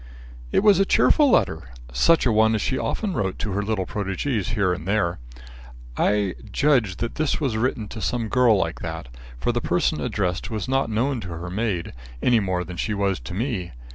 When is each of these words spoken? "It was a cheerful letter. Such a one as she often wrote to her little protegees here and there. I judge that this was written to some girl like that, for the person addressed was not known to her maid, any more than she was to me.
"It 0.51 0.63
was 0.63 0.79
a 0.79 0.83
cheerful 0.85 1.29
letter. 1.29 1.69
Such 1.93 2.25
a 2.25 2.31
one 2.31 2.55
as 2.55 2.61
she 2.63 2.75
often 2.75 3.13
wrote 3.13 3.37
to 3.37 3.51
her 3.51 3.61
little 3.61 3.85
protegees 3.85 4.47
here 4.55 4.73
and 4.73 4.87
there. 4.87 5.19
I 5.95 6.33
judge 6.51 6.95
that 6.95 7.13
this 7.21 7.39
was 7.39 7.55
written 7.55 7.87
to 7.89 8.01
some 8.01 8.27
girl 8.27 8.57
like 8.57 8.79
that, 8.79 9.09
for 9.37 9.51
the 9.51 9.61
person 9.61 10.01
addressed 10.01 10.49
was 10.49 10.67
not 10.67 10.89
known 10.89 11.21
to 11.21 11.27
her 11.27 11.51
maid, 11.51 11.93
any 12.19 12.39
more 12.39 12.63
than 12.63 12.77
she 12.77 12.95
was 12.95 13.19
to 13.19 13.35
me. 13.35 13.73